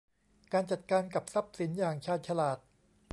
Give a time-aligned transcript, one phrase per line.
[0.53, 2.57] การจัดการกับทรัพย์สินอย่างชาญฉลาด